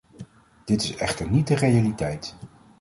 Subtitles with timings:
[0.65, 2.35] Dit is echter niet de realiteit.